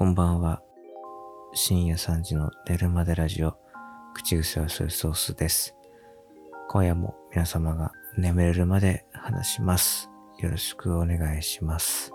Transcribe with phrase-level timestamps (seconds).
[0.00, 0.62] こんばんは。
[1.52, 3.58] 深夜3時の寝るまでラジオ、
[4.14, 5.76] 口癖はソイソースです。
[6.70, 10.08] 今夜も皆様が眠れるまで話します。
[10.38, 12.14] よろしくお願いします。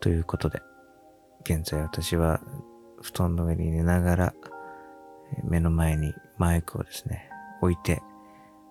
[0.00, 0.60] ということで、
[1.44, 2.40] 現在私は
[3.00, 4.34] 布団の上に寝ながら、
[5.44, 7.30] 目の前にマイクをですね、
[7.60, 8.02] 置いて、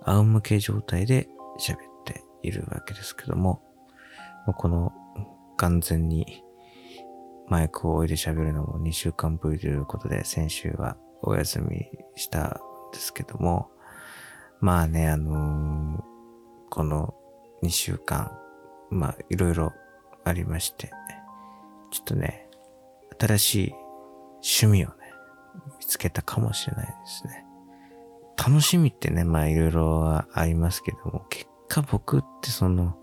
[0.03, 3.61] 仰向け状態で喋っているわけですけども、
[4.57, 4.91] この
[5.55, 6.43] 完全に
[7.51, 12.51] マイクを置いて喋るのも2週間ぶりということで、先週はお休みしたん
[12.93, 13.69] ですけども、
[14.61, 16.01] まあね、あのー
[16.69, 17.13] この
[17.61, 18.31] 2週間、
[18.89, 19.73] まあいろいろ
[20.23, 20.91] ありまして、
[21.91, 22.47] ちょっとね、
[23.19, 23.73] 新しい
[24.35, 24.95] 趣味をね、
[25.77, 27.45] 見つけたかもしれないですね。
[28.37, 32.95] 楽しみってね、まあいろいろありますけども、結果僕ってその、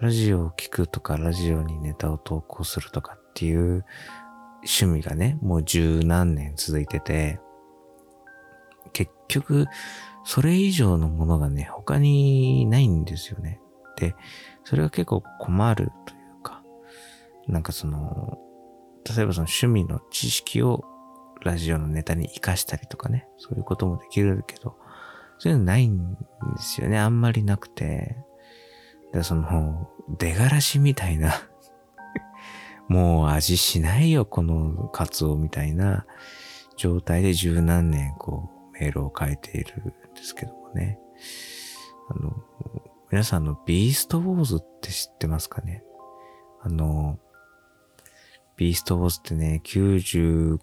[0.00, 3.84] ラジオを聞くとか、ラジオにネタを投稿するとかっていう
[4.58, 7.40] 趣味がね、もう十何年続いてて、
[8.92, 9.66] 結局、
[10.24, 13.58] それ以上のものがね、他にないんですよね。
[13.96, 14.14] で、
[14.64, 16.62] それが結構困るというか、
[17.48, 18.38] なんかその、
[19.16, 20.84] 例えばその趣味の知識を
[21.42, 24.76] ラジオのネタに活かしたりとかね、そういうこともできるけど、
[25.38, 26.18] そういうのないんで
[26.60, 26.98] すよね。
[26.98, 28.16] あんまりなくて。
[29.12, 31.32] で、その、出がらしみたいな、
[32.88, 36.06] もう味しないよ、このカツオみたいな
[36.76, 40.98] 状態で十何年こうメールを書いているんですけどもね。
[42.10, 42.34] あの、
[43.10, 45.84] 皆さんのビーストウォーズって知ってますかね？
[46.62, 47.18] あの、
[48.56, 50.58] ビーストウォーズってね、90、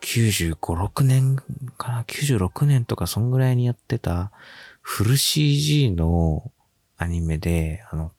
[0.00, 1.36] 95、6年
[1.76, 4.32] かな ?96 年とかそんぐらいにやってた
[4.80, 6.50] フル CG の
[6.96, 8.12] アニメで、あの、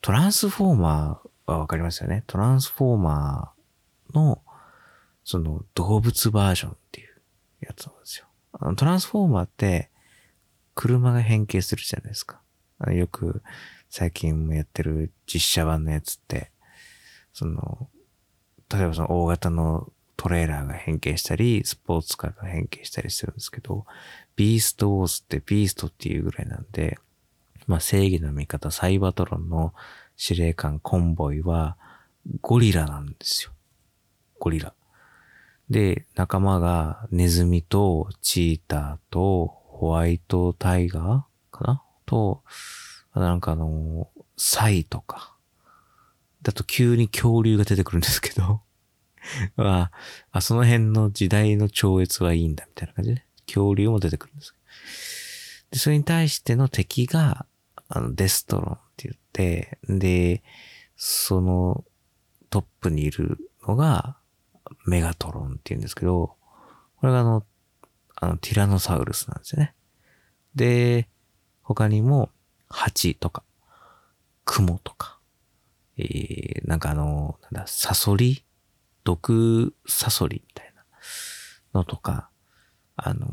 [0.00, 4.42] トランスフォーマーはわかりますよねトランスフォーマーの、
[5.24, 7.08] その動物バージョンっていう
[7.60, 8.26] やつなんですよ。
[8.52, 9.90] あのトランスフォーマーって、
[10.74, 12.40] 車が変形するじゃないですか。
[12.90, 13.42] よく
[13.88, 16.50] 最近もやってる実写版のやつって、
[17.32, 17.88] その、
[18.72, 23.86] 例えばその大型のトレーラーが変形したり、スポーツカーが変形したりするんですけど、
[24.34, 26.98] ビーストウォーズってビーストっていうぐらいなんで、
[27.66, 29.72] まあ正義の味方サイバトロンの
[30.16, 31.76] 司令官コンボイは
[32.40, 33.52] ゴリラなんですよ。
[34.38, 34.74] ゴリラ。
[35.70, 41.82] で、仲間がネズミとチーターとホワイトタイガーかな？
[42.06, 42.42] と、
[43.14, 45.36] なんかあの、サイとか。
[46.42, 48.62] だと急に恐竜が出てくるんですけど、
[49.56, 49.90] あ、
[50.30, 53.24] あ、その辺の時代の超越はいいんだみたいな感じで。
[53.46, 54.54] 恐竜も出てくるんです。
[55.70, 57.46] で、それに対しての敵が、
[57.88, 60.42] あの、デストロンって言って、で、
[60.96, 61.84] その
[62.50, 64.16] トップにいるのが、
[64.86, 66.36] メガトロンって言うんですけど、
[66.96, 67.44] これがあの、
[68.16, 69.74] あの、ティラノサウルスなんですよね。
[70.54, 71.08] で、
[71.62, 72.30] 他にも、
[72.68, 73.42] ハチとか、
[74.44, 75.18] クモとか、
[75.96, 78.44] えー、なんかあの、なんだ、サソリ？
[79.04, 80.84] 毒サソリみたいな
[81.74, 82.30] のとか、
[82.94, 83.26] あの、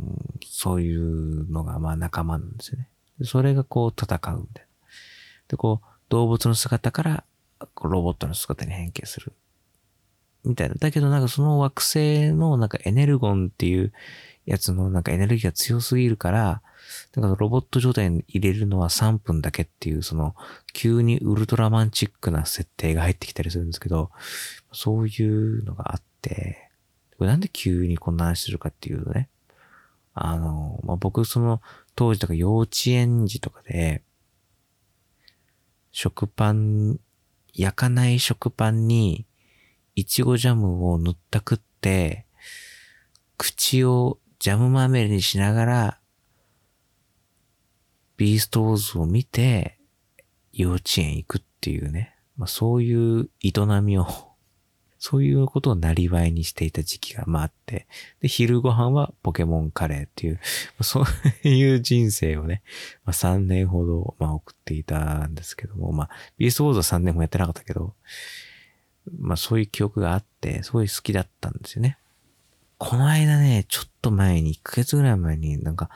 [0.43, 2.89] そういうのがまあ仲間なんですよね。
[3.23, 4.68] それがこう戦うみたいな。
[5.49, 7.23] で、こう、動物の姿から、
[7.73, 9.33] こうロボットの姿に変形する。
[10.45, 10.75] みたいな。
[10.75, 13.91] だけどなんかその惑星のなんかエネルゴンっていう
[14.45, 16.61] やつのなんかエネルギーが強すぎるから、
[17.15, 20.35] なんかロボット状態に入れるのは3分だけっていう、その、
[20.73, 24.09] 急にウルトラマンチックな設定が入ってきたりするんですけど、
[24.71, 26.69] そういうのがあって、
[27.17, 29.29] これなんで急にこんな話するかっていうとね、
[30.13, 31.61] あの、まあ、僕その
[31.95, 34.03] 当時とか幼稚園児とかで、
[35.91, 36.99] 食パン、
[37.53, 39.25] 焼かない食パンに、
[39.95, 42.25] いちごジャムを塗ったくって、
[43.37, 45.99] 口をジャムまみれにしながら、
[48.17, 49.79] ビーストウォーズを見て、
[50.51, 52.15] 幼稚園行くっていうね。
[52.37, 53.51] まあ、そういう営
[53.81, 54.07] みを、
[54.99, 57.87] そういうことをなりわいにしていた時期がまああって、
[58.21, 60.39] で、昼ご飯はポケモンカレーっていう、
[60.81, 61.03] そ
[61.43, 62.61] ういう人生をね、
[63.05, 67.93] まあ、3年ほど、まあ、送っていたんですけども、まあ、ビーストウォーズは3年もやってなかったけど、
[69.17, 71.97] まあ、そういう記憶があって、すごい好きだったんですよね。
[72.77, 75.89] この間ね、ちょっと前に、1ヶ月ぐらい前に、なんか、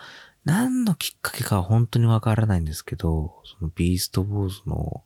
[0.45, 5.03] 何のきっかけかは本当にわからないんですけど、そのビーストウォーズの、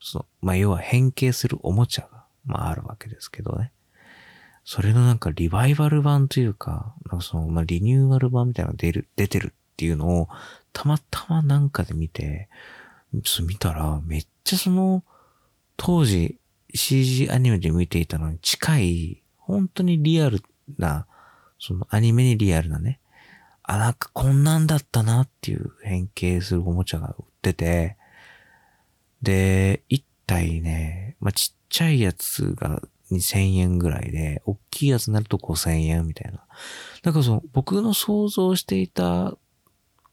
[0.00, 3.72] その、まあ、要は変形するおもちゃが、まあ、あるわけですけどね。
[4.64, 10.28] それのなんかリバイバル版というか、なんかその、まあ、リニューアル版みたいなのが出る、出てるっていうのを、
[10.72, 12.48] たまたまなんかで見て、
[13.12, 15.04] 見たら、めっちゃその、
[15.76, 16.38] 当時、
[16.74, 20.42] CG アニメで見ていたのに近い、本当にリアル
[20.78, 21.06] な、
[21.58, 23.00] そのアニメにリアルなね、
[23.62, 27.96] あ、なんかこんなんだったなっていう変形するおもちゃが売ってて、
[29.22, 32.80] で、一体ね、まあ、ちっちゃいやつが
[33.10, 36.46] 2000円ぐらいで、大きいやつになると5000円みたいな。
[37.02, 39.36] だからその、僕の想像していた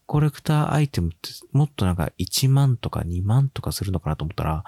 [0.06, 4.64] コレクターアイテムってもっとなんか1万とか2万とかするのかなと思ったら、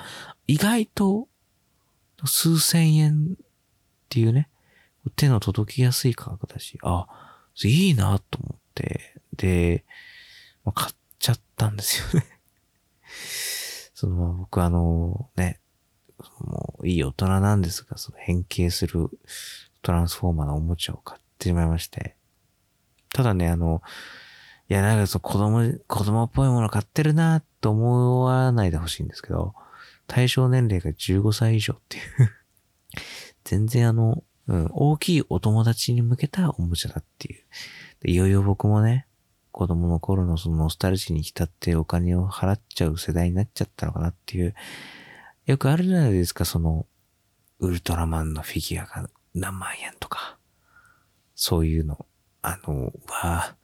[0.46, 1.26] 意外と
[2.24, 3.46] 数千円っ
[4.08, 4.48] ていうね、
[5.16, 7.08] 手の届きやすい価格だし、あ、
[7.64, 9.84] いいなと思って、で、
[10.64, 12.26] ま、買っちゃったんですよね
[13.94, 15.58] その、僕あの、ね、
[16.40, 19.10] もういい大人なんですが、その変形する
[19.82, 22.16] トランスフォーマーのおもちゃを買ってしまいまして。
[23.12, 23.82] ただね、あの、
[24.68, 29.54] いや、なんかその子供、子供っぽいもの買ってるなと思わないでほしいんですけど、
[30.06, 32.04] 対象年齢が15歳以上っていう
[33.44, 37.44] 全然あの、うん、大きいお友達に向けたおもちゃだっていう。
[38.00, 39.06] でいよいよ僕もね、
[39.52, 44.54] 子供の頃のそのノスタルジーに浸ってお金を払っちゃう世代になっちゃったのかなっていう。
[45.46, 46.86] よくあるじゃないですか、その、
[47.60, 50.38] ウルトラマンのフィギュアが何万円とか。
[51.34, 52.06] そういうの。
[52.42, 53.56] あの、は、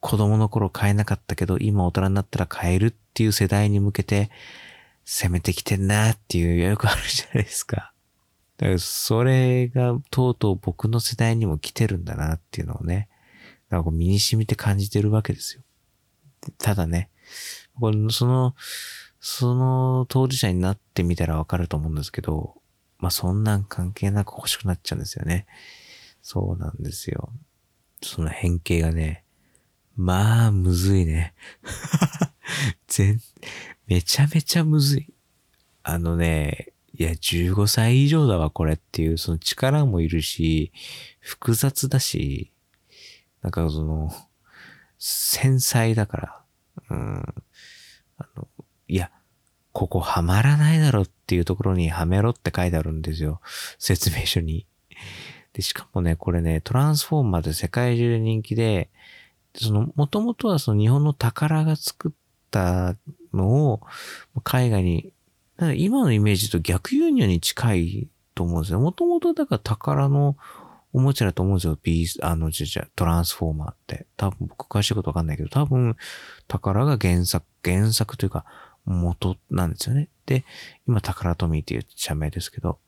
[0.00, 4.30] 子供の頃買えなかったけど、今大人になったら買えるっていう世代に向けて、
[5.04, 7.92] 攻めてきてんなっていうよくあるじゃないですか。
[8.56, 13.08] だからそれがとうとう僕の世代にも来てるんだなっていうのをね、
[13.70, 15.62] なんか身に染みて感じてるわけですよ。
[16.58, 17.10] ただね、
[17.80, 18.54] これその、
[19.24, 22.56] その当事者になってみたらわかると思うんですけど、
[22.98, 25.46] まあそんなん関係なく欲しくなっちゃうんですよね。
[26.22, 27.30] そうなんですよ。
[28.02, 29.24] その変形がね、
[29.96, 31.34] まあ、むずいね。
[32.88, 33.20] 全、
[33.86, 35.14] めちゃめちゃむずい。
[35.84, 40.72] あのね、いや、15歳以上だわ、これっていう、その力もいるし、
[41.20, 42.52] 複雑だし、
[43.42, 44.10] なんかその、
[44.98, 46.44] 繊細だから、
[46.90, 47.22] うん。
[48.18, 48.48] あの、
[48.92, 49.10] いや、
[49.72, 53.40] ここはまらないだろっていうところにはめろって書いてあるんですよ。
[53.78, 54.66] 説明書に。
[55.54, 58.90] で、しかもね、これね、トランスフォーマーで世界中で人気で、
[59.54, 62.12] その、もともとはその日本の宝が作っ
[62.50, 62.96] た
[63.32, 63.80] のを
[64.44, 65.14] 海外に、
[65.74, 68.80] 今のイメージと逆輸入に近いと思うんですよ。
[68.80, 70.36] もともとだから宝の
[70.92, 71.78] おもちゃだと思うんですよ。
[71.82, 74.06] ビース、あの、じゃじゃ、トランスフォーマーって。
[74.18, 75.96] 多分僕詳しいことわかんないけど、多分
[76.46, 78.44] 宝が原作、原作というか
[78.84, 80.08] 元なんですよね。
[80.26, 80.44] で、
[80.86, 82.78] 今宝トミーっていう社名ですけど、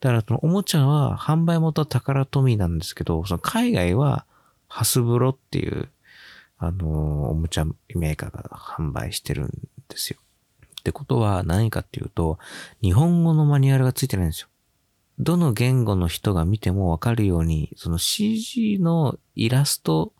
[0.00, 4.26] だからそのおもちゃは販売元は宝トミーなんですけど、その海外は
[4.68, 5.88] ハスブロっていう
[6.58, 9.50] あの、おもちゃメーカーが販売してるん
[9.88, 10.18] ですよ。
[10.80, 12.38] ってことは何かっていうと、
[12.82, 14.48] 日本語のマニュアルがついてないんですよ。
[15.20, 20.12] どの言語の人が見てもわかるように、その CG のイラスト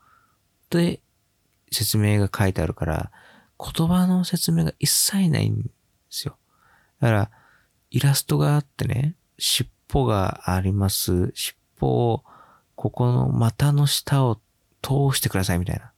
[0.70, 1.00] で
[1.72, 3.10] 説明が書いてあるから、
[3.58, 5.70] 言葉の説明が一切ないんで
[6.10, 6.37] すよ。
[7.00, 7.31] だから、
[7.90, 11.32] イラストがあってね、尻尾があります。
[11.34, 12.25] 尻尾を、
[12.76, 14.37] ここの股の下を
[14.82, 15.93] 通してくださいみたいな。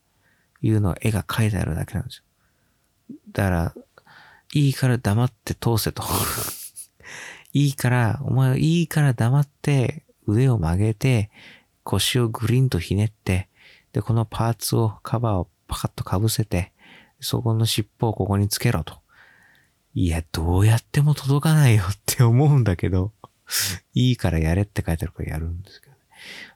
[0.61, 2.23] いうのは絵が描いてあるだけなんですよ。
[3.31, 3.75] だから、
[4.53, 6.03] いいから黙って通せと。
[7.53, 11.31] いいから、お前はいいから黙って腕を曲げて、
[11.83, 13.49] 腰をグリンとひねって、
[13.93, 16.71] で、このパーツを、カバーをパカッと被せて、
[17.21, 18.99] そこの尻尾をここにつけろと。
[19.93, 23.13] いや、どうやっても届かないよって思うんだけど、
[23.93, 25.99] いいからやれって書いてあるからやるんですけどね。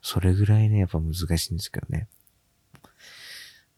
[0.02, 2.08] それぐらいね、やっぱ難しいんですけどね。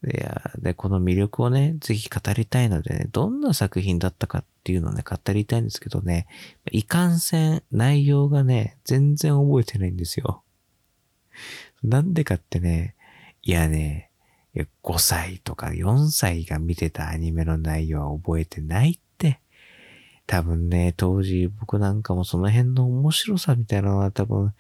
[0.06, 6.28] いや、で、この魅力をね、ぜひ語りたいのでね、どんな作品だったかっていうのをね、語りたいんですけどね、
[6.72, 10.44] いかんせん内容がね、全然覚えてないんですよ。
[11.84, 12.96] なんでかってね、
[13.42, 14.07] いやね、
[14.84, 19.40] 5歳とか4歳が見てたアニメの内容は覚えてないって。
[20.26, 24.54] 多分ね、当時僕なんかもその辺の面白さみたいなのは多分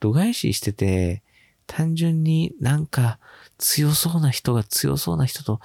[0.00, 1.22] 度外視してて、
[1.66, 3.18] 単純になんか
[3.58, 5.60] 強そうな人が強そうな人と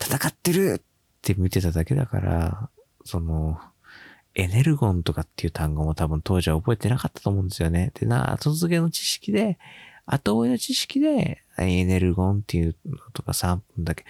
[0.00, 0.82] 戦ってるっ
[1.22, 2.70] て見てただけだから、
[3.04, 3.58] その、
[4.34, 7.90] エネルゴンとかっていう単語も多分当時は覚えてなかったと思うんですよね。
[7.94, 9.58] でな、後付けの知識で、
[10.10, 14.04] 後追いの知識で、エネルゴンっていうのとか3分だけ、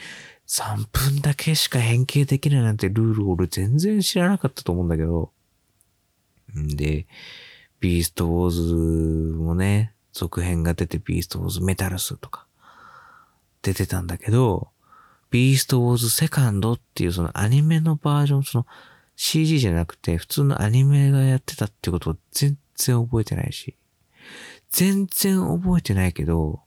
[0.46, 5.32] 3分だけしか変形できないなんてルール俺全然知らなかったと思うんだけど。
[6.56, 7.06] んで、
[7.80, 8.74] ビーストウォーズ
[9.36, 12.46] もね、続編が出てビーストウォーズメタルスとか
[13.62, 14.68] 出てたんだけど、
[15.30, 18.66] ビーストウォーズセカンドっていうそのアニメのバージョン、その
[19.16, 23.76] CG じゃなくて普通のアニメがやってたってことを全然覚えてないし、
[24.70, 26.62] 全然覚えてないけど、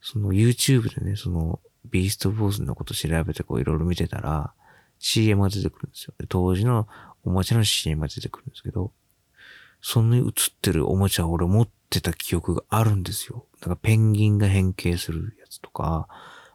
[0.00, 4.52] その YouTube でね、そのビーストボーズのこと調べてこういろいろ見てたら、
[4.98, 6.14] CM が出てくるんですよ。
[6.28, 6.86] 当時の
[7.24, 8.92] おもちゃの CM が出てくるんですけど、
[9.82, 10.24] その映っ
[10.60, 13.46] てるおもちゃを俺持ってた記憶があるんですよ。
[13.60, 16.08] なんかペンギンが変形するやつとか、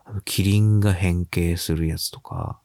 [0.06, 2.60] あのキリンが変形するやつとか、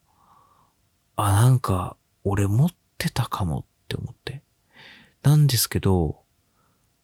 [1.17, 4.43] あ、なんか俺持ってたかもって思って。
[5.23, 6.23] なんですけど、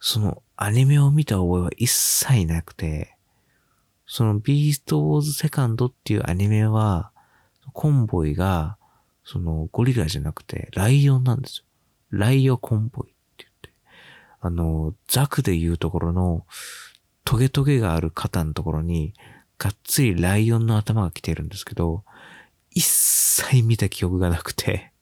[0.00, 3.16] そのアニメを見た覚えは一切なくて、
[4.06, 7.10] そのビーストウォーズセカンドっていうアニメは、
[7.72, 8.76] コンボイが、
[9.24, 11.64] そのゴリラじゃなくてライオンなんですよ。
[12.10, 13.70] ライオコンボイって言って。
[14.40, 16.46] あの、ザクで言うところの
[17.24, 19.14] トゲトゲがある肩のところに、
[19.58, 22.04] がっつりライオンの頭が来てるんですけど、
[22.70, 24.92] 一切見た記憶がなくて、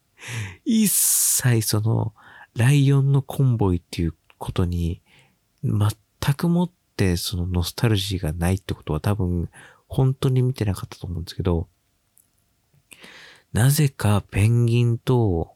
[0.64, 2.14] 一切その、
[2.54, 5.00] ライオンのコンボイっていうことに、
[5.62, 9.48] 全くもってそのノスタルジーがないってことは多分、
[9.88, 11.68] 本当に見てなかったと思うんですけど、
[13.54, 15.54] なぜかペンギンと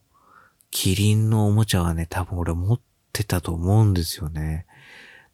[0.71, 2.81] キリンのおもちゃはね、多分俺持っ
[3.13, 4.67] てたと思うんですよね。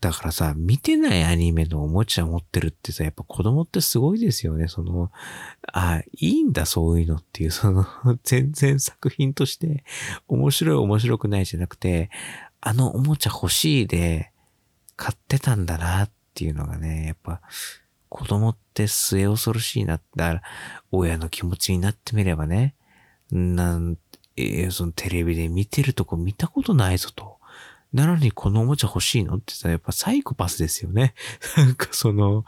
[0.00, 4.68] だからさ、見てないアニメのおもちゃ持ってるってさ、やっぱ子供ってすごいですよね。
[4.68, 5.10] その、
[5.72, 7.86] あ、いいんだ、そういうのっていう、その、
[8.22, 9.84] 全然作品として
[10.28, 12.10] 面白い面白くないじゃなくて、
[12.66, 14.32] あのおもちゃ欲しいで
[14.96, 17.42] 買ってたんだなっていうのがね、やっぱ
[18.08, 20.00] 子供って末恐ろしいな。
[20.16, 20.42] だから、
[20.90, 22.74] 親の気持ちになってみればね、
[23.30, 23.98] なん、
[24.38, 27.38] えー、そのテレビで見てるとこ見たことないぞと。
[27.92, 31.14] なのにこのおもちゃ欲しいのってさ、やっぱサイコパスですよね。
[31.58, 32.46] なんかその、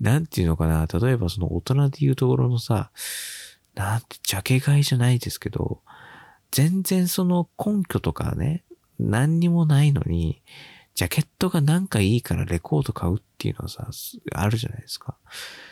[0.00, 0.86] なんていうのかな。
[0.86, 2.90] 例えばその大人で言うところのさ、
[3.76, 5.80] なんて、ジャケ買いじゃないですけど、
[6.50, 8.64] 全然その根拠とかね、
[8.98, 10.42] 何にもないのに、
[10.94, 13.88] ジャケットがなんかいいからレコード買うっていうのはさ、
[14.32, 15.16] あるじゃないですか。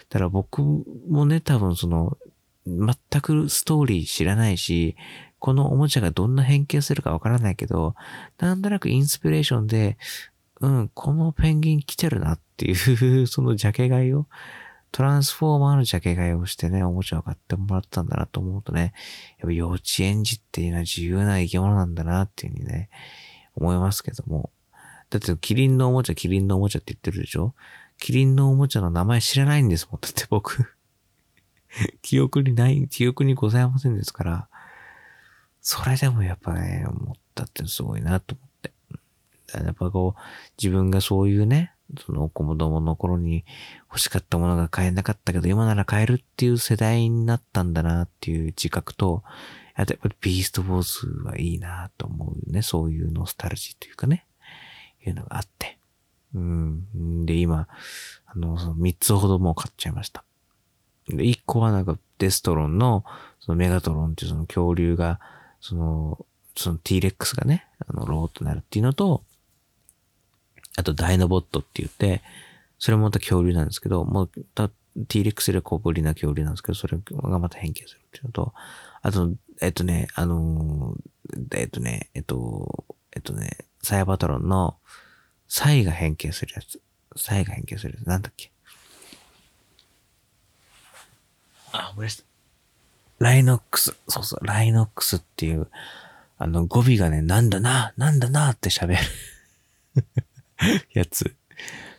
[0.08, 2.18] だから僕もね、多分その、
[2.66, 4.96] 全くストーリー知らないし、
[5.38, 7.94] このおもちゃがどんな変形するかわからないけど、
[8.38, 9.96] なんとなくインスピレーションで、
[10.60, 14.26] うん、このペンギン来てるなっていう そのジャケ買いを、
[14.92, 18.92] トランスフォーマーのジャケ買いをしてね、おもちゃを買ってもらったんだなと思うとね、
[19.38, 22.90] やっぱ幼稚園児っていうのは自由な生き物なんだなっていうふうにね、
[23.56, 24.50] 思いますけども。
[25.08, 27.54] だってキリンのおもちゃ、キリンのおもちゃって言ってるでしょ？
[27.98, 30.00] キリンのおもちゃの名前知らないんですもん。
[30.00, 30.74] だって僕
[32.02, 34.48] 記憶にない、記憶にございませんですから、
[35.60, 38.72] それでもやっぱね、思ったってすごいなと思って。
[39.54, 40.20] やっぱこう、
[40.58, 43.44] 自分がそういうね、その子供の頃に
[43.88, 49.22] 欲しかったものが買えなかったけど、今なら買えるっていう世代になったんだなっていう自覚と、
[49.74, 52.62] あとやっぱりビーストボーズはいいなと思うね。
[52.62, 54.26] そういうノスタルジーというかね、
[55.06, 55.78] いうのがあって。
[56.34, 57.26] うん。
[57.26, 57.68] で、今、
[58.26, 60.24] あの、その3つほども買っちゃいました。
[61.08, 63.04] で、1個はなんかデストロンの、
[63.40, 65.20] そのメガトロンっていうその恐竜が、
[65.60, 69.24] その、その T-Rex がね、あの、ローとなるっていうのと、
[70.76, 72.22] あとダイノボットって言って、
[72.78, 74.30] それもまた恐竜なんですけど、もう、
[75.08, 78.52] T-Rex より小ぶりな恐竜なんですけど、それがまた変形するっていうのと、
[79.00, 80.94] あと、えっとね、あの
[81.52, 84.76] えっとね、えっと、えっとね、サイヤバトロンの、
[85.48, 86.80] サイが変形するやつ。
[87.16, 88.06] サイが変形するやつ。
[88.06, 88.50] なんだっけ？
[91.72, 92.24] あ、思い出した。
[93.18, 93.94] ライノックス。
[94.08, 95.68] そうそう、ライノックスっていう、
[96.38, 98.98] あの語尾がね、なんだな、なんだなって喋る
[100.92, 101.34] やつ。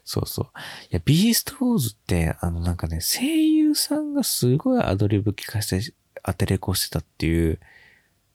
[0.05, 0.45] そうそう。
[0.85, 5.93] いや、ビーストウォーズって、あのなんかね、声優さんがすごいアドリブ聞かせて、
[6.23, 7.59] 当てれこしてたっていう、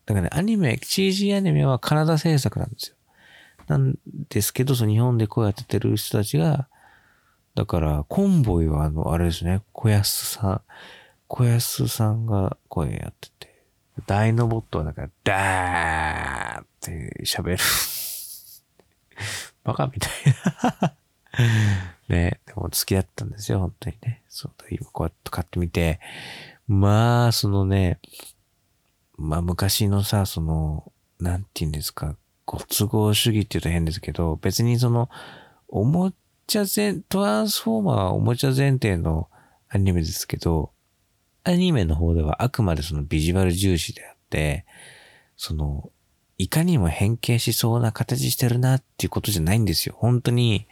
[0.05, 2.95] だかね、アニメ、CG アニメはカナダ制作なんですよ。
[3.67, 3.95] なん
[4.29, 6.67] ですけど、その日本で声当ててる人たちが、
[7.53, 10.61] だから、コンボイはあの、あれですね、小安さん、
[11.27, 13.63] 小安さんが声やってて、
[14.07, 17.57] ダイノボットはなんか、ダーって喋る。
[19.69, 19.87] バカ？
[19.87, 20.11] みたい
[20.81, 20.95] な。
[22.09, 24.23] ね、でも好きだったんですよ、本当にね。
[24.29, 25.99] そう、今こうやって買ってみて、
[26.67, 27.99] まあ、そのね、
[29.17, 35.09] まあ昔のさ、その、なんて言うんですか、ご都合主義って言うと変ですけど、別にその、
[35.67, 36.13] おも
[36.47, 39.29] ちゃ前、トランスフォーマーはおもちゃ前提の
[39.69, 40.71] アニメですけど、
[41.43, 44.65] アニメの方ではあくまでそのビジュアル重視であって、
[45.37, 45.91] その、
[46.39, 49.95] いかにも変形しそうな形してるなっていうことじゃないんですよ。
[49.97, 50.67] 本当に、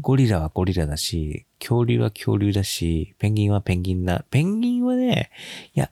[0.00, 4.24] ゴリラはゴリラだし、恐竜は恐竜だし、ペンギンはペンギンだ。
[4.30, 5.30] ペンギンはね、
[5.74, 5.90] いや、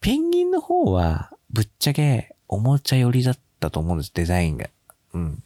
[0.00, 4.70] ペンギンの方は、ぶっちゃけ、おもちゃ寄りだったと思うんです、デザインが。
[5.14, 5.42] うん。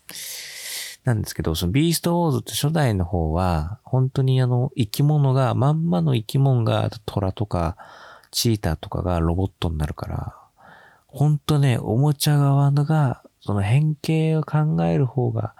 [1.04, 7.78] なんですけど、そのビーストウォーズって初代の方は、本当にあの、生き物が、まんまの生き物が、虎とか、
[8.30, 10.43] チーターとかがロボットになるから、
[11.14, 15.54] ほんとね、おもちゃ側のが、その変形を考える方が、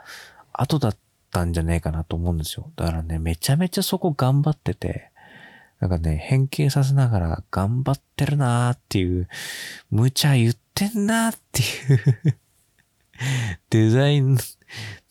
[0.52, 0.96] 後だっ
[1.30, 2.72] たんじゃねえかなと思うんですよ。
[2.74, 5.12] だからね、めちゃめちゃそこ頑張ってて、
[5.78, 9.28] なんかね、変形させながら頑張ってるなーっていう、
[9.92, 12.38] 無茶言ってんなーっていう
[13.70, 14.36] デザイン、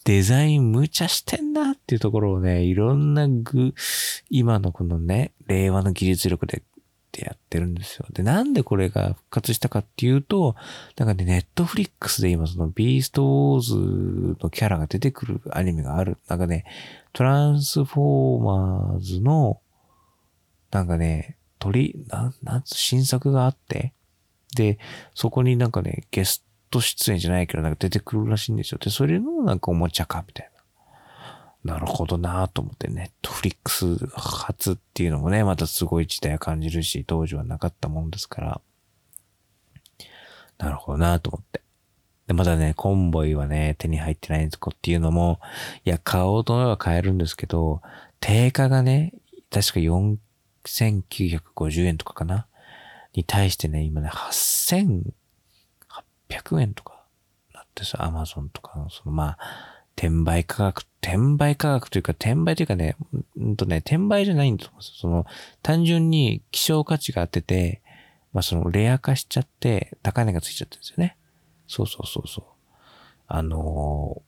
[0.03, 3.75] デザイン無茶してんなっていうところをね、いろんな具、
[4.29, 6.63] 今のこのね、令和の技術力で
[7.13, 8.07] ってやってるんですよ。
[8.11, 10.55] で、なんでこれが復活したかっていうと、
[10.97, 16.17] なんかね、ネットフリックスで今そのビーストウォーズのキャラが出てくるアニメがある。
[16.27, 16.65] なんかね、
[17.13, 19.61] トランスフォーマーズの、
[20.71, 23.93] なんかね、鳥、なん、なんつ、新作があって、
[24.55, 24.79] で、
[25.13, 28.79] そこになんかね、ゲスト出演じゃないけど、なんか出てくるらしいんですよ。
[28.83, 30.52] で、それのなんかおもちゃか、みたいな。
[31.63, 38.61] なるほどなと思って、ネットフリックス初っていうのもね、またすごい時代を感じるし、当時はなかったもんですから、
[40.57, 41.61] なるほどなと思って。
[42.27, 45.39] で、まだね、コンボイはね、手に入ってないんですかっていうのも、
[45.85, 47.81] いや、買おうと思えば買えるんですけど、
[48.19, 49.13] 定価がね、
[49.49, 52.47] 確か4950円とかかな？
[53.13, 57.03] に対してね、今ね、8800円とか
[57.53, 59.39] なってさ、アマゾンとかの、そのまあ、
[59.95, 62.95] 転売価格、転売価格というか、転売というかね、
[63.35, 64.73] うんとね、転売じゃないんですよ。
[64.79, 65.25] その、
[65.61, 67.81] 単純に希少価値があってて、
[68.31, 71.17] まあその、レア化しちゃって、高値がついちゃってるんですよね。
[71.67, 72.45] そうそうそうそう。
[73.27, 74.21] あの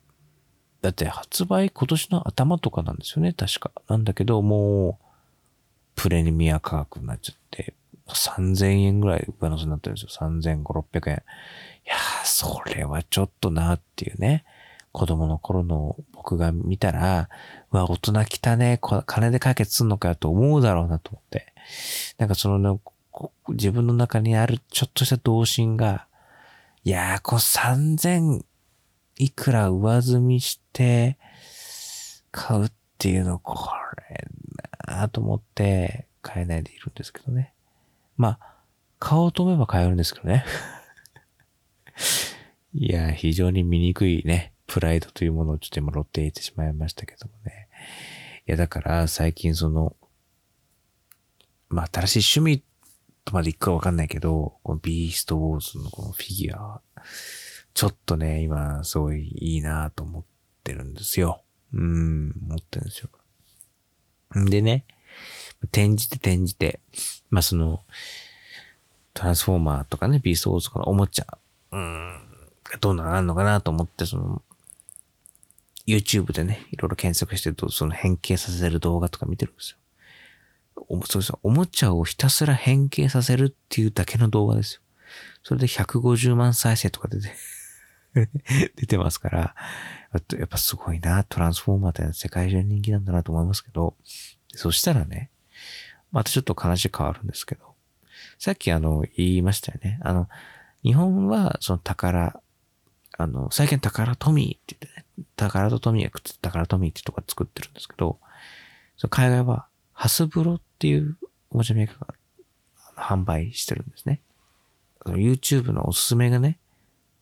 [0.82, 3.72] ー、だって発売今年の頭とかなんですよね、確か。
[3.88, 5.06] なんだけど、もう、
[5.96, 7.74] プレミア価格になっちゃって、
[8.08, 10.28] 3000円ぐらい上乗せになってるんですよ。
[10.28, 11.16] 3500、600円。
[11.86, 14.44] いやー、それはちょっとなっていうね。
[14.96, 17.28] 子供の頃の僕が見たら、
[17.70, 21.54] うわ、大人来たね、金で解決すんのかよと思うだろうなと思って。
[22.18, 22.80] なんかそのね、
[23.50, 26.08] 自分の中にあるちょっとした童心が、
[26.86, 28.46] いやー、こう3000
[29.18, 31.18] いくら上積みして
[32.32, 33.68] 買うっていうの、こ
[34.10, 34.28] れ
[34.88, 37.54] なーと思って買えないでいるんですけどね。
[38.16, 38.56] まあ、
[39.00, 40.46] 買おうと思えば買えるんですけどね。
[42.74, 47.68] いやー、非常に醜いね、プライドというものをちょっと今露呈してしまいましたけどもね。
[48.48, 49.96] いや、だから最近その、
[51.70, 52.64] まあ、新しい趣味
[53.26, 56.82] とまで行くかわかんないけど、このビーストウォーズのこのフィギュア、
[57.74, 60.24] ちょっとね、今、すごいいいなと思っ
[60.64, 61.42] てるんですよ。
[61.74, 63.10] うん、思ってるんですよ。
[64.40, 64.86] んでね、
[65.64, 66.80] 転じて転じて、
[67.30, 67.82] まあ、その、
[69.14, 71.38] トランスフォーマーとかね、ビーストウォーズとかのおもちゃ、
[71.72, 72.20] うん、
[72.80, 74.42] どうなるのかなと思って、その、
[75.88, 79.78] YouTube でね、いろいろ検索してると、その変形させる動画とか見てるんですよ。
[80.88, 84.82] おそうですおもちゃをひたすら変形させるっていうだけの動画ですよ。
[85.44, 87.34] それで150万再生とか出て
[88.76, 89.56] 出てますから、
[90.38, 93.96] やっぱすごいな、トランスフォーマーって世界中人気なんだなと思いますけど、
[94.54, 95.30] そしたらね、
[96.12, 97.76] またちょっと話変わるんですけど、
[98.40, 100.00] さっきあの、言いましたよね。
[100.02, 100.30] あの、
[100.84, 102.42] 日本はその宝、
[103.18, 104.95] あの、最近宝トミーって言って、
[105.36, 108.20] 宝とトミーがくっつ宝トミーってとこ作ってるんですけど、
[108.98, 111.18] その海外はハスブロっていう
[111.50, 112.14] おもちゃメーカーが
[112.96, 114.22] 販売してるんですね。
[115.06, 116.58] YouTube のおすすめがね、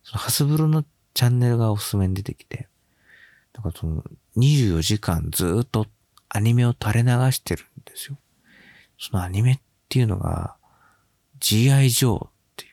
[0.04, 2.68] そのハスブロのチャンネルがおすすめに出てきて、
[3.54, 4.04] だからその
[4.38, 5.86] 24時間ずっと
[6.30, 8.18] アニメを垂れ流してるんですよ。
[8.98, 10.56] そのアニメっていうのが
[11.40, 11.90] G.I.
[11.90, 12.72] ジョーっていう。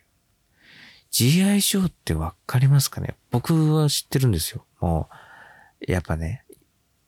[1.11, 1.61] G.I.
[1.61, 3.16] ジョーってわかりますかね？
[3.31, 4.64] 僕は知ってるんですよ。
[4.81, 5.09] も
[5.87, 6.45] う、やっぱね、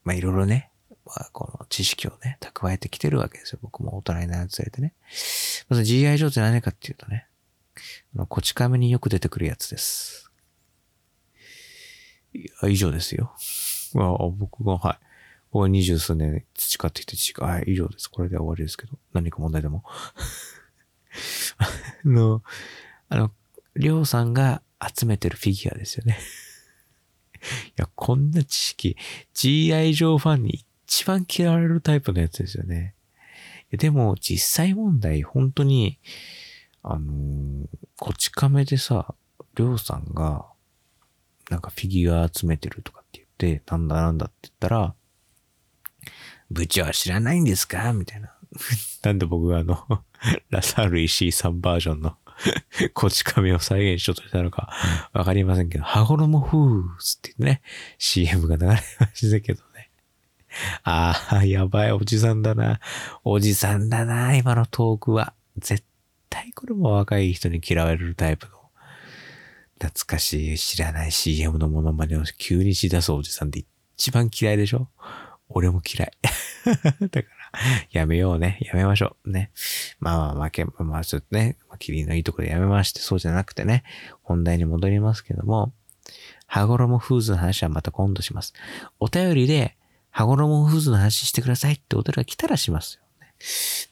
[0.05, 0.71] まあいろいろね、
[1.05, 3.59] まあ、この知識をね、蓄えてきてるわけですよ。
[3.63, 4.95] 僕も大人になるつれてね。
[5.69, 6.17] まず G.I.
[6.17, 7.27] ジョーって何かっていうとね、
[8.15, 10.31] あのこち亀によく出てくるやつです。
[12.35, 13.35] いや、以上ですよ。
[13.95, 14.99] まあ僕が、はい。
[15.51, 18.09] 僕は二十数年培ってきた知識、はい、以上です。
[18.09, 18.99] これで終わりですけど。
[19.13, 19.85] 何か問題でも。
[21.59, 21.69] あ
[22.05, 22.43] の、
[23.11, 23.33] あの、
[23.77, 24.63] りょうさんが
[24.95, 26.19] 集めてるフィギュアですよね。
[27.71, 28.97] いや、こんな知識、
[29.35, 32.95] GI 上ファンに一番嫌われるタイプのやつですよね。
[33.71, 35.99] でも、実際問題、本当に、
[36.83, 37.67] あのー、
[37.97, 39.15] こち亀でさ、
[39.55, 40.47] りょうさんが、
[41.51, 44.95] なんかフィギュア集めてるとかって言って、なんだなんだって言ったら、
[46.51, 47.93] 部長は知らないんですか？
[47.93, 48.35] みたいな。
[49.03, 50.05] なんで僕があの
[50.51, 52.17] ラサール石井さんバージョンの
[52.95, 54.73] こち亀を再現しようとしたのか、
[55.13, 57.63] わかりませんけど、羽衣フーズって言ってね、
[57.99, 58.81] CM が流れま
[59.15, 59.91] したけどね。
[60.85, 62.81] ああ、やばいおじさんだな。
[63.25, 65.35] おじさんだな、今のトークは。
[65.59, 65.85] 絶
[66.29, 68.53] 対これも若い人に嫌われるタイプの。
[69.81, 73.65] 懐かしい知らない CM のものまねを急にしだすおじさんって
[73.97, 74.89] 一番嫌いでしょ？
[75.49, 76.13] 俺も嫌い。
[77.11, 77.42] だから、
[77.91, 78.59] やめようね。
[78.63, 79.31] やめましょう。
[79.31, 79.51] ね。
[80.01, 83.85] まあまあ、負け、まあちょっとね、まあ、キリのいいところでやめまして、そうじゃなくてね、
[84.23, 85.73] 本題に戻りますけども、
[86.47, 88.55] 羽衣フーズの話はまた今度します。
[89.01, 89.77] お便りで、
[90.11, 93.35] 羽衣フーズの話してくださいってお便りが来たらしますよね。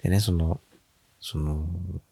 [0.02, 0.60] でね、その、
[1.22, 1.66] その、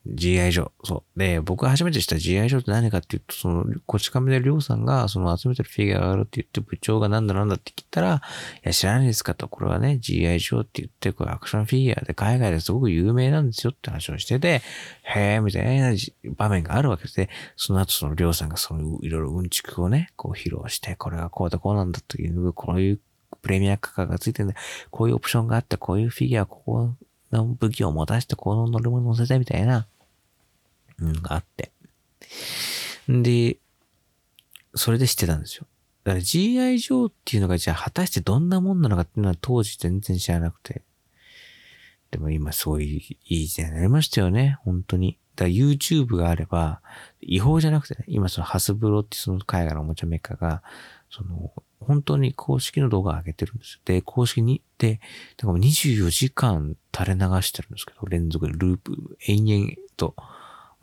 [0.06, 0.70] GI ジョー。
[0.84, 1.18] そう。
[1.18, 8.20] で、僕が初めて知った GI ジョーって何かっていうと、その、こち亀でりょうさんが、その集めてるフィギュアがあるって言って、部長がなんだなんだって聞いたら、
[8.56, 14.60] いや、知らないですかと、これはね、GI ジョーって言って、これアクションフィギュアで海外ですごく有名なんですよって話をしてて、
[15.04, 15.92] へえ、みたいな
[16.36, 23.00] 場面があるわけで、その後そのりょうさんがその、いろいろうんちくをね、こう披露して、これがこうだこうなんだっていう、こういう
[23.40, 24.54] プレミア価格がついてるんで、
[24.90, 26.94] こういうオプションがあって、こういうフィギュア、ここ
[27.32, 29.86] の武器を持たせてこの乗り物乗せたみたいな、
[31.00, 31.72] うん、があって。
[33.08, 33.58] で、
[34.74, 35.66] それで知ってたんですよ。
[36.04, 40.82] だから GI 上っていうのがじゃあ果たしてどんなもんなのかっていうのは当時全然知らなくて。
[42.10, 44.58] でも今すごいいい時代になりましたよね。
[44.62, 45.18] 本当に。
[45.36, 46.80] だから YouTube があれば、
[47.20, 50.62] 違法じゃなくてね、今そのハスブロってその海外のおもちゃメーカーが、
[51.10, 53.80] その、本当に公式の動画を上げてるんですよ。
[53.84, 55.00] で、公式に、で、
[55.36, 60.14] だから24時間垂れ流してるんですけど、連続でループ、延々と。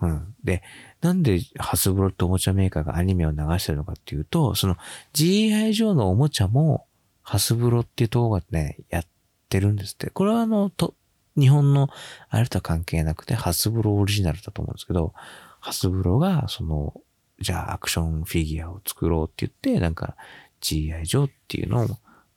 [0.02, 0.36] うん。
[0.44, 0.64] で、
[1.02, 4.78] なんでハスブロっておもちゃメーカーがアニメを流してるのかっていうと、その
[5.14, 6.86] GI 上のおもちゃも
[7.22, 9.06] ハスブロっていう動画でね、やっ
[9.50, 10.10] てるんですって。
[10.10, 10.96] これはあの、と、
[11.38, 11.90] 日本の
[12.30, 15.14] あれとは関係なくて、ハスブロオリジナルだと思うんですけど、
[15.60, 16.94] ハスブロが、その、
[17.40, 20.16] じゃあアクションフィギュアを作ろうって言って、なんか
[20.62, 21.88] GI 上っていうのを、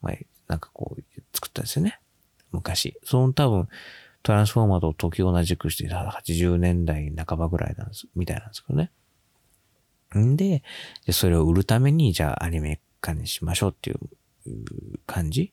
[0.03, 0.15] まあ、
[0.49, 2.01] なんかこう作ったんですよね。
[2.53, 2.99] 昔。
[3.05, 3.69] その多分、
[4.23, 8.91] トランスフォーマーと時を同じくして80年代半ばぐらいなんです、みたいなんですけどね。
[10.17, 10.63] んで、
[11.07, 13.99] でそれを売るために、じゃあアニメ化にしましょうっていう
[15.07, 15.53] 感じ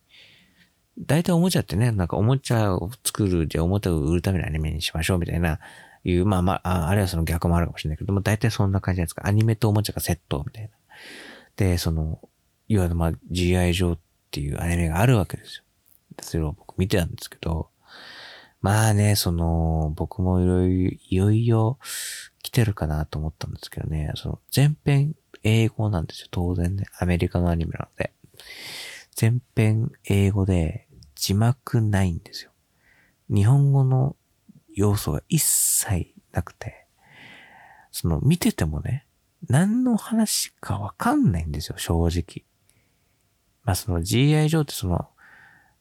[0.98, 5.60] 大体おもちゃってね、なんかおもちゃを作る、じゃあおもちゃを売るためにアニメにしましょうみたいな、
[6.06, 9.28] いう、まあまあ、あるいはその逆もあるかもしれないけども、大体そんな感じなんですか？
[9.28, 10.70] アニメとおもちゃがセットみたいな。
[11.58, 12.22] で、その、
[12.68, 14.00] いわゆるまあ GI 上っ
[14.32, 15.64] ていうアニメがあるわけですよ。
[16.22, 17.70] それを僕見てたんですけど、
[18.62, 21.78] まあね、その、僕もいろいろ、いよいよ
[22.42, 26.28] 来てるかなと思ったんですけどね、その、全編英語なんですよ。
[26.32, 26.86] 当然ね。
[27.00, 28.12] アメリカのアニメなので。
[29.16, 32.52] 全編英語で字幕ないんですよ。
[33.30, 34.16] 日本語の
[34.76, 36.86] 要素が一切なくて、
[37.92, 39.08] その見ててもね、
[39.48, 42.46] 何の話かわかんないんですよ、正直。
[43.64, 45.08] まあその GI 上ってその、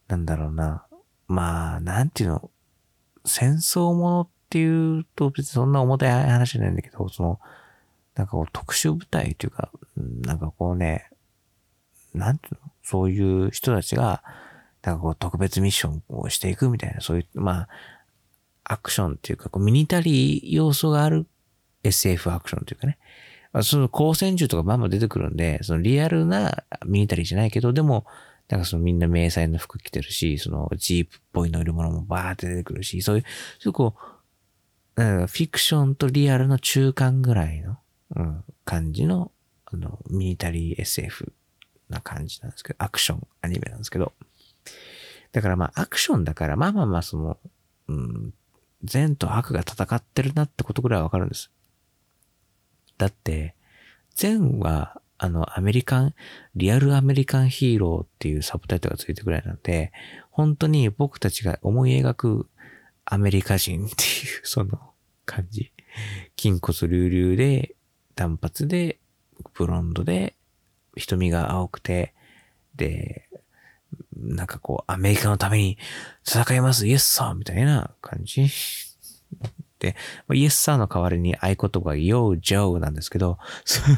[0.07, 0.85] なんだろうな、
[1.27, 2.51] まあ、なんていうの、
[3.25, 7.39] 戦争ものっていうと別にそんな重たい話じゃないんだけど、その、
[8.15, 11.09] なんかこう特殊部隊というか、なんかこうね、
[12.13, 14.23] なんていうのそういう人たちが、
[14.83, 17.69] なんかこう特別ミッションをしていくみたいな、そういう、まあ、
[18.65, 21.27] アクションっていうか、こうミニタリー要素がある
[21.83, 22.97] SF アクションというかね。
[23.53, 28.05] まあ、その光線銃とかバンバン出てくるんで、そのリアルなミニタリーじゃないけど、でも、
[28.49, 33.23] なんかそのみんな迷彩の服着てるし、そのジープっぽい乗り物もバーって出てくるし、そういう、
[33.59, 33.95] そういうこ
[34.97, 37.77] う、なんフィクションとリアルの中間ぐらいの、
[38.15, 39.31] うん、感じの、
[39.65, 41.31] あの、ミニタリー SF
[41.89, 44.13] な感じなんですけど、アクションアニメなんですけど、
[45.31, 47.37] だからまあアクションだから、まあまあまあその、
[47.87, 48.33] うん、
[48.83, 51.51] 善と悪が戦ってるなってことぐらいわかるんです。
[52.97, 53.55] だって、
[54.15, 56.15] 善は、あの、アメリカン、
[56.55, 59.91] リアルアメリカンヒーローっていうサブタイトルがついてるぐらいなんで、
[60.29, 62.49] 本当に僕たちが思い描く
[63.05, 63.95] アメリカ人っていう、
[64.43, 64.79] その
[65.25, 65.71] 感じ。
[66.37, 67.75] 筋骨隆々で、
[68.15, 68.99] 単発で、
[69.53, 70.35] ブロンドで、
[70.95, 72.13] 瞳が青くて、
[72.75, 73.24] で、
[74.15, 75.77] なんかこう、アメリカのために
[76.25, 78.47] 戦いますイエスサーみたいな感じ。
[79.79, 79.95] で、
[80.33, 83.37] イエスサーの代わりに合言葉が Yo, Joe なんですけど、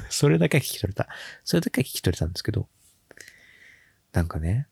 [0.10, 1.08] それだけは聞き取れた。
[1.44, 2.68] それだけは聞き取れたんですけど、
[4.14, 4.68] なんかね、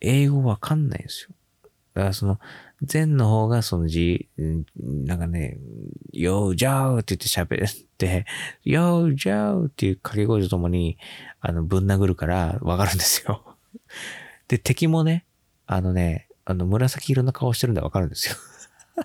[0.00, 1.34] 英語わかんないんですよ。
[1.94, 2.38] だからその、
[2.90, 4.28] 前の方がその字、
[4.76, 5.58] なんかね、
[6.14, 8.24] Yo, Joe って言って喋って、
[8.64, 10.96] Yo, Joe っていう掛け声とともに、
[11.40, 13.56] あの、ぶん殴るからわかるんですよ。
[14.50, 15.26] で、敵もね、
[15.66, 18.34] あのね、あの、紫色の顔してるんでわかるんですよ。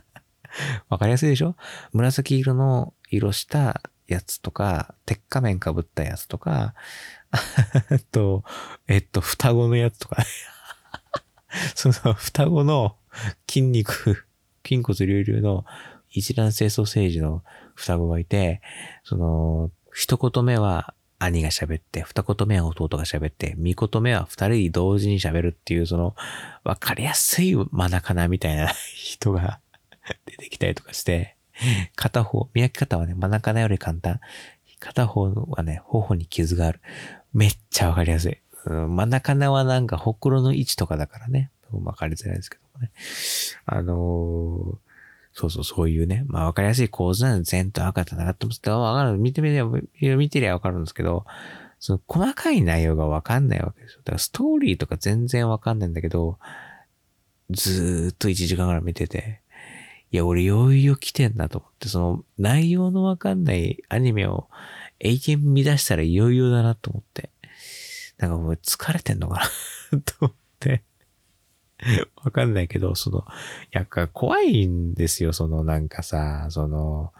[0.89, 1.55] わかりやすいでしょ？
[1.93, 6.73] 紫色の色したやつとか、鉄仮面被ったやつとか、
[7.91, 8.43] えっと、
[8.87, 10.23] えっと、双子のやつとか、
[11.75, 12.97] その双子の
[13.47, 14.25] 筋肉、
[14.67, 15.63] 筋骨隆々の
[16.09, 17.43] 一卵性ソーセージの
[17.75, 18.61] 双子がいて、
[19.03, 26.15] その、一言目は兄が喋って、二言目は弟が喋って、三言目は二人同時に喋るっていう、その、
[26.63, 29.59] わかりやすいマナカナみたいな 人が
[30.25, 31.35] 出てきたりとかして、
[31.95, 34.19] 片方、見分け方はね、マナカナより簡単。
[34.79, 36.81] 片方はね、頬に傷がある。
[37.33, 38.37] めっちゃわかりやすい。
[38.65, 41.51] うん、真ん中はなんかほくろの位置とかだからね。
[41.71, 42.91] わかりづらいですけどもね。
[43.65, 44.84] あのー、
[45.37, 46.23] そうそう、そういうね。
[46.27, 49.17] まあわかりやすい構図なんで、全と赤となってますけど、わかる。
[49.17, 49.79] 見てみれば、
[50.17, 51.25] 見てりゃわかるんですけど、
[51.79, 53.99] その細かい内容がわかんないわけですよ。
[54.05, 56.39] だからストーリーとか全然わかんないんだけど、
[57.51, 59.41] ずーっと1時間ぐらい見てて、
[60.11, 64.47] いや、俺、いよいよ来てんなと思って、その、内容のわかんないアニメを
[65.01, 67.29] 永遠見出したらいよいよだなと思って。
[68.17, 69.41] なんかもう疲れてんのか
[69.91, 70.83] な と思って。
[72.23, 73.25] わかんないけど、その、
[73.71, 77.13] やっぱ怖いんですよ、そのなんかさ、その、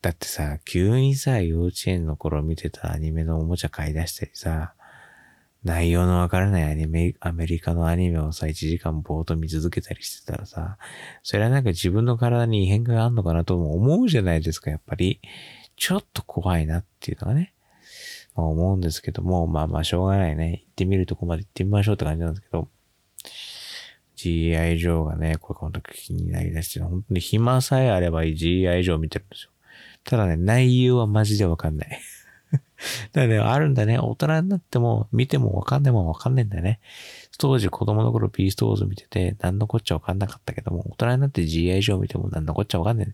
[0.00, 4.74] だってさ、急にさ、幼稚園の頃見てたアニメのおもちゃ買い出したりさ、
[5.64, 10.78] 内容のわからないアニメ、アメリカのアニメをさ、1時間ぼーっと見続けたりしてたらさ、
[11.22, 15.20] それはなんか自分の体に異変があんのかなとも思うじゃないですか、やっぱり。
[15.76, 17.54] ちょっと怖いなっていうのがね、
[18.34, 20.50] まあ、思うんですけども、まあまあしょうがないね。
[20.50, 22.68] 行ってみるとこまで行ってみましょうって感じなんですけど、
[24.18, 29.50] GI 上がね、これこの時気になりだして、本当に暇さえあればいい GI 上見てるんですよ。
[30.04, 32.00] ただね、内容はマジでわかんない。
[33.12, 33.98] だからね、あるんだね。
[33.98, 36.80] 大人になっても、見てもわかんないもんわかんないんだね。
[37.38, 43.12] 当時子供の頃ビーストウォーズ見てて、何のこっちゃわかんなかったけども、大人になって GI 上見ても何のこっちゃわかんない、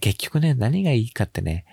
[0.00, 1.64] 結局ね、何がいいかってね、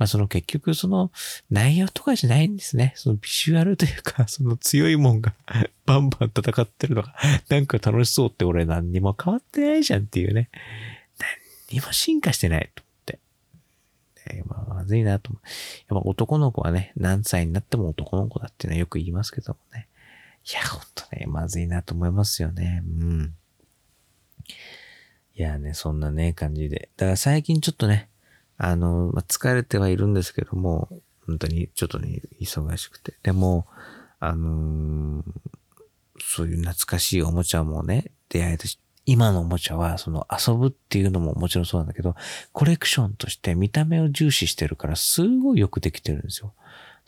[0.00, 1.12] まあその結局その
[1.50, 2.94] 内容とかじゃないんですね。
[2.96, 5.34] そのビジュアルというか、 その強いもんが
[5.84, 7.14] バンバン戦ってるのが、
[7.50, 10.48] なんか楽しそうって俺何にも変わってないじゃんっていうね。
[11.68, 14.44] 何にも進化してないと思って。
[14.46, 15.46] まあ、まずいなと思う。
[15.94, 19.86] やっぱ男の子はね、何歳になっても男の子だっていうのはよく言いますけどもね。
[20.50, 22.82] いや、ほんとね、まずいなと思いますよね。
[22.86, 23.34] うん。
[25.34, 26.90] いやね、そんなね、感じで。
[26.96, 28.09] だから最近ちょっとね、
[28.62, 30.88] あの、まあ、疲れてはいるんですけども、
[31.26, 33.14] 本当にちょっとね、忙しくて。
[33.22, 33.66] でも、
[34.18, 35.24] あのー、
[36.18, 42.16] そういう懐かしいおもちゃもね、出会えたし、今のおもちゃは、その遊ぶっていうのももちろんそうなんだけど、
[42.52, 46.52] コレクションとして見た目を重視してるから、すごいよくできてるんですよ。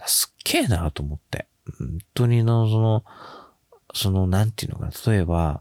[0.07, 1.47] すっげえなと思って。
[1.79, 3.05] 本当にの、その、
[3.93, 5.13] その、なんていうのかな。
[5.13, 5.61] 例えば、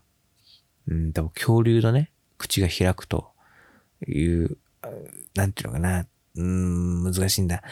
[0.87, 3.29] うん、多分恐竜のね、口が開くと
[4.07, 4.57] いう、
[5.35, 7.63] なんていうのかな、うん、難しいんだ。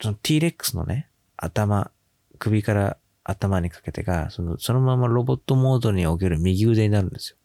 [0.00, 1.90] その T-Rex のね、頭、
[2.38, 7.36] 首から頭にかけてが、その、そのままロボットモードにおける右腕になるんですよ。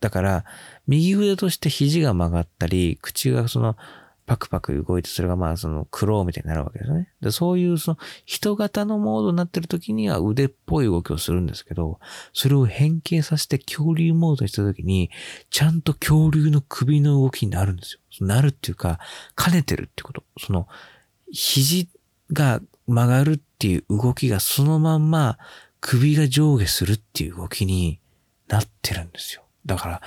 [0.00, 0.44] だから、
[0.86, 3.76] 右腕として肘が曲がったり、口がその、
[4.30, 7.08] パクパク動いて、それがまあそのクローみたいになるわけですね。
[7.20, 11.98] でそういうその人型のモードになってる時には腕っぽい動きをするんですけど、
[12.32, 15.10] それを変形させて恐竜モードにした時に、
[15.50, 18.24] ちゃんと恐竜の首の動きになるんですよ。
[18.24, 19.00] なるっていうか、
[19.36, 20.22] 兼ねてるってこと。
[20.38, 20.68] その、
[21.32, 21.88] 肘
[22.32, 25.38] が曲がるっていう動きがそのまんま
[25.80, 27.98] 首が上下するっていう動きに
[28.46, 29.42] なってるんですよ。
[29.66, 30.02] だから、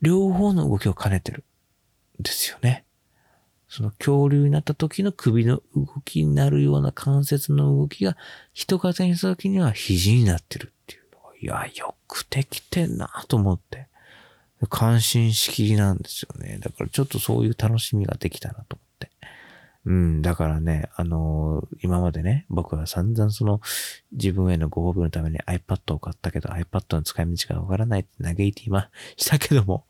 [0.00, 1.44] 両方の動きを兼ねてる
[2.18, 2.85] んですよね。
[3.76, 8.16] その恐竜になった時の首の動きになるような関節の動きが
[8.54, 13.88] 人型にした時には肘になってるっていうのが、いや、よくできてんなと思って。
[14.70, 16.58] 感心しきりなんですよね。
[16.58, 19.10] だからちょっとそういう楽しみができたなと思って。
[19.84, 23.60] うん、だからね、あのー、今までね、僕は散々その
[24.10, 29.84] 自分へのご褒美のために iPad を買ったけど iPad の使い道がわからないって嘆いて今したけども、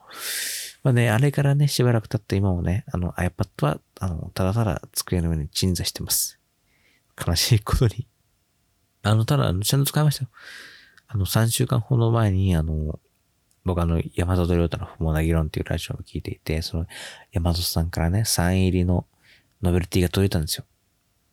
[0.87, 6.39] まあね、あれからね、しばらく経って今もね、あの iPad は、あの、ただただ机の上に鎮座してます。
[7.27, 8.07] 悲しいことに。
[9.03, 10.29] あの、ただ、ちゃんと使いましたよ。
[11.09, 13.01] あの、3週間ほど前に、あの、
[13.65, 16.85] 僕あの、山里亮太の不毛な議論っていうラジオを聞いていて、その、
[17.33, 19.05] 山里さんからね、サイン入りの
[19.61, 20.63] ノベルティが届いたんですよ。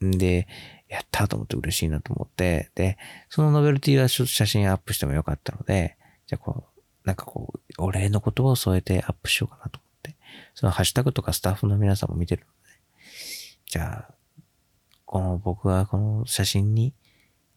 [0.05, 0.49] んで、
[0.88, 6.73] やったと思って嬉しいなと思って、で、そのノベルティは写真アップしてもよかったので、じゃあこう、
[7.05, 10.17] なんかこう、お礼の言葉を添えてアップしようかなと思って。
[10.55, 12.53] そのハッシュタグとかスタッフの皆さんも見てるので、
[13.67, 14.14] じゃあ、
[15.05, 16.95] この僕はこの写真に、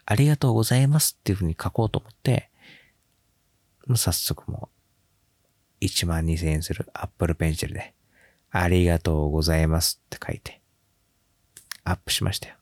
[0.06, 2.50] ありがとうございますっていうふうに書こうと思って、
[3.88, 4.70] もう早速も
[5.82, 7.94] う、1万2000円するアップルペンシルで
[8.50, 10.62] ありがとうございますって書いて、
[11.84, 12.56] アップしましたよ。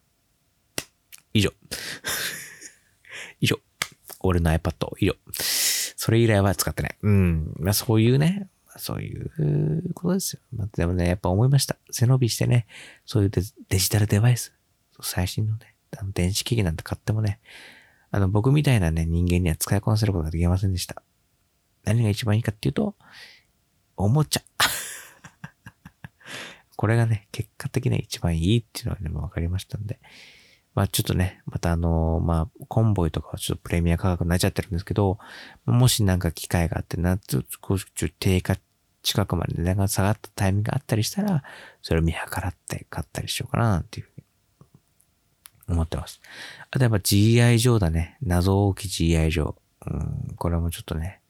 [1.34, 1.52] 以上。
[3.42, 3.60] 以上。
[4.22, 5.16] 俺の iPad、以上。
[6.06, 6.96] それ以来は使ってない。
[7.02, 7.52] うん。
[7.58, 10.40] まあそういうね、そういうことですよ。
[10.56, 11.78] まあ、でもね、やっぱ思いました。
[11.90, 12.68] 背伸びしてね、
[13.08, 13.42] そういうデ
[13.80, 14.54] ジタルデバイス、
[15.02, 17.40] 最新のね、あの電子機器なんて買ってもね、
[18.12, 21.02] あの僕みたいなね、人間には使いこなせることができませんでした。
[21.86, 22.94] 何が一番いいかっていうと、
[23.98, 24.44] おもちゃ。
[26.78, 30.00] これがね、結果的に一番いいっていうのはね、もう分かりましたんで。
[30.76, 35.18] まあちょっとね、またあの、まあ、コンボイとかはちょっとプレミア価格になっちゃってるんですけど、
[35.66, 37.78] もしなんか機会があって、な、ちょっと
[38.20, 38.58] 低下
[39.02, 41.44] 近くまで値段が下がったタイミングがあったりしたら、
[41.82, 46.20] それを見計らって買ったりしようかな、なんていうふうに思ってます。
[46.72, 48.18] あとやっぱ GI 上だね。
[48.22, 49.56] 謎大き GI 上。
[49.88, 51.22] うん、これもちょっとね、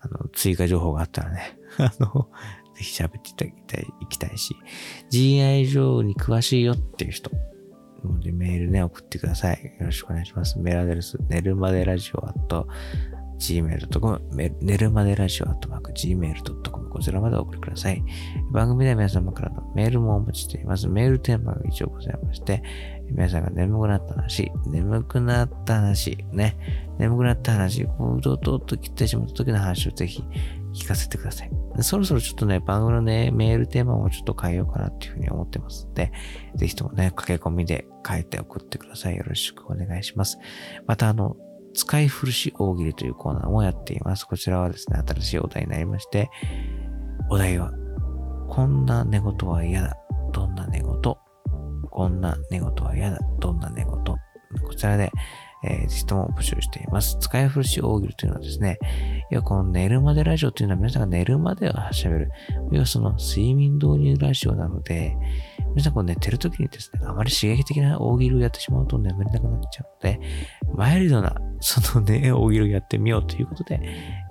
[0.00, 2.30] あの、追加情報があったらね、 あの、
[2.76, 4.56] ぜひ喋っていただきたいし、
[5.10, 7.30] GI 上に詳しいよっていう人、
[8.32, 9.74] メールね、送ってください。
[9.78, 10.58] よろしくお願いします。
[10.58, 12.66] メールアドレス、寝るまでラジオ at
[13.38, 14.20] gmail.com、
[14.60, 18.02] 寝るまでラジオ at gmail.com、こちらまでお送りください。
[18.50, 20.88] 番組では皆様からのメールもお待ちしています。
[20.88, 22.62] メールテーマが一応ございまして、
[23.10, 26.56] 皆さんが眠くなった話、眠くなった話、ね、
[26.98, 30.24] 眠くなった話、こう、どうと切ってしまった時の話をぜひ
[30.76, 31.50] 聞かせてください。
[31.80, 36.12] そろそろちょっとね、番組のね、メールテーマもちょっと変えようかなっていうふうに思ってますので、
[36.54, 39.16] ぜひともね、駆け込みで書いて送ってください。
[39.16, 40.38] よろしくお願いします。
[40.86, 41.36] またあの、
[41.74, 44.24] 使い古し大喜利というコーナーもやっています。
[44.24, 46.30] こちらはですね、新しいお題になりまして、
[47.30, 47.72] お題は、
[48.48, 49.96] こんな寝言は嫌だ。
[50.32, 50.86] どんな寝言
[51.90, 53.18] こんな寝言は嫌だ。
[53.40, 53.90] どんな寝言
[54.62, 55.10] こちらで、
[55.64, 57.16] えー、ぜひとも募集しています。
[57.18, 58.78] 使い古し大喜利というのはですね、
[59.30, 62.30] 要はこの寝るまでラジオというのは皆さんが寝るまでは喋る。
[62.72, 65.16] 要はその睡眠導入ラジオなので、
[65.70, 70.20] 皆さんこう寝てる時にですね、あまり刺激的な大喜利をやってしまうと眠れなくなっちゃうので、
[70.74, 73.80] マイルドなそのね、大喜利をやってみようということで、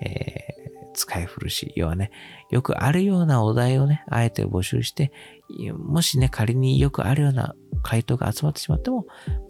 [0.02, 2.12] えー、使い古し、要はね、
[2.52, 5.12] よくあるようなお題をね、あえて募集して、
[5.78, 9.06] もしね、仮によくあるような回答が集まってしまっても、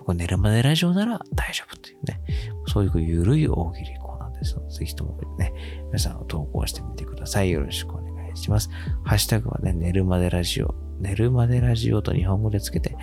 [0.06, 2.22] 僕寝るまでラジオなら大丈夫というね、
[2.68, 5.52] そういうゆるい大喜利コーナーですので、ぜひともね、
[5.88, 7.50] 皆さん投稿してみてください。
[7.50, 8.70] よろしくお願いします。
[9.04, 12.96] ハッシュタグはね、寝るまでラジオ、寝るまでラジオと日本語でつけて、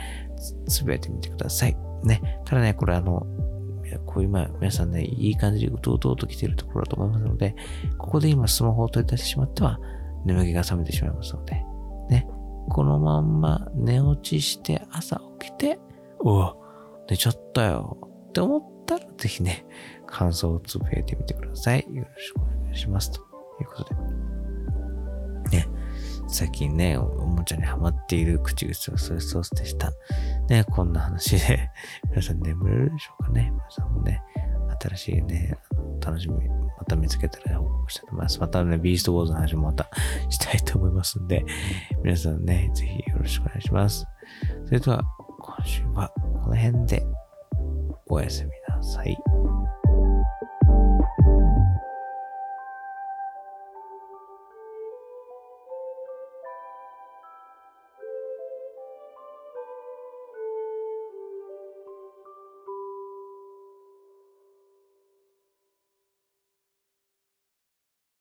[0.69, 1.77] つぶやいてみてください。
[2.05, 3.27] ね、ただね、これあの、
[4.07, 7.57] こう今、皆さんね、いい感じでうとうとうと来てるところだと思いますので、
[7.99, 9.81] ここで今スマホを取り出してしまっては、
[10.25, 11.65] 眠気が覚めてしまいますので、
[12.09, 12.29] ね、
[12.69, 15.81] このまんま寝落ちして朝起きて、
[16.21, 16.55] うわ、
[17.09, 19.65] 寝ちゃったよって思ったらぜひね、
[20.07, 21.87] 感想をつぶやいてみてください。
[21.91, 23.11] よろしくお願いします。
[23.11, 23.21] と
[23.61, 23.95] いうこと
[25.51, 25.57] で。
[25.59, 25.69] ね、
[26.29, 29.93] 最近ね、おもちゃにハマっている口癖はソイソースでした。
[30.49, 31.71] ね、こんな話で
[32.09, 33.51] 皆さん眠れるでしょうかね。
[33.53, 34.23] 皆さんもね、
[34.81, 35.59] 新しいね、
[36.05, 38.41] 楽しみ、また見つけたら報告したいと思います。
[38.41, 39.91] またね、ビーストウォーズの話もまた
[40.31, 41.45] したいと思いますんで、
[42.03, 44.07] 皆さんね、ぜひよろしくお願いします。
[44.65, 45.03] それでは、
[45.59, 46.09] 今週は
[46.43, 47.05] この辺で
[48.07, 49.17] おやすみなさい。